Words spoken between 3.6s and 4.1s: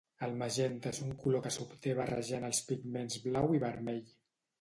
vermell.